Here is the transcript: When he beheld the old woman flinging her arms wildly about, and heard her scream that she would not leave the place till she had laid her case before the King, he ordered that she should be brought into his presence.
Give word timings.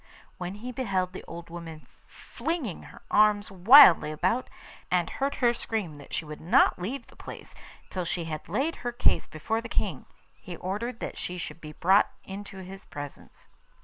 When 0.39 0.55
he 0.55 0.71
beheld 0.71 1.13
the 1.13 1.23
old 1.25 1.51
woman 1.51 1.85
flinging 2.07 2.81
her 2.89 3.03
arms 3.11 3.51
wildly 3.51 4.09
about, 4.11 4.49
and 4.89 5.07
heard 5.07 5.35
her 5.35 5.53
scream 5.53 5.93
that 5.97 6.11
she 6.11 6.25
would 6.25 6.41
not 6.41 6.79
leave 6.81 7.05
the 7.05 7.15
place 7.15 7.53
till 7.91 8.03
she 8.05 8.23
had 8.25 8.49
laid 8.49 8.77
her 8.77 8.91
case 8.91 9.27
before 9.27 9.61
the 9.61 9.69
King, 9.69 10.07
he 10.33 10.55
ordered 10.57 11.01
that 11.01 11.19
she 11.19 11.37
should 11.37 11.61
be 11.61 11.73
brought 11.73 12.09
into 12.23 12.63
his 12.63 12.83
presence. 12.83 13.47